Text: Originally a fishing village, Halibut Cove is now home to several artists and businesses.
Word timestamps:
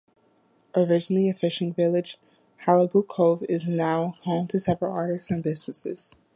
Originally 0.75 1.29
a 1.29 1.33
fishing 1.35 1.71
village, 1.75 2.17
Halibut 2.65 3.07
Cove 3.07 3.43
is 3.47 3.67
now 3.67 4.15
home 4.23 4.47
to 4.47 4.57
several 4.57 4.91
artists 4.91 5.29
and 5.29 5.43
businesses. 5.43 6.15